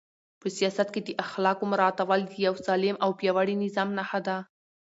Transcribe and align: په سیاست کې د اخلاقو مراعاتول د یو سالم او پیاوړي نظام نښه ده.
په 0.39 0.47
سیاست 0.57 0.87
کې 0.93 1.01
د 1.03 1.09
اخلاقو 1.23 1.69
مراعاتول 1.71 2.21
د 2.25 2.31
یو 2.45 2.55
سالم 2.65 2.95
او 3.03 3.09
پیاوړي 3.19 3.55
نظام 3.65 3.89
نښه 3.97 4.19
ده. 4.27 4.37